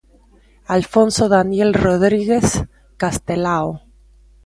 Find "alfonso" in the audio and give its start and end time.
0.77-1.29